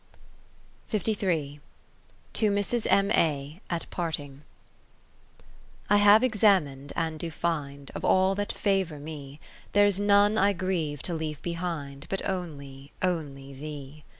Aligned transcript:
To 0.89 0.97
Mrs. 2.35 2.87
M. 2.89 3.11
A. 3.11 3.61
at 3.69 3.87
parting 3.91 4.41
I 5.91 5.93
I 5.93 5.97
HAVE 5.97 6.23
examin'd 6.23 6.91
and 6.95 7.19
do 7.19 7.29
find, 7.29 7.91
Of 7.93 8.03
all 8.03 8.33
that 8.33 8.51
favour 8.51 8.97
me, 8.97 9.39
There's 9.73 9.99
none 10.01 10.39
I 10.39 10.53
grieve 10.53 11.03
to 11.03 11.13
leave 11.13 11.39
behind 11.43 12.07
But 12.09 12.27
only, 12.27 12.91
only 13.03 13.53
thee. 13.53 14.03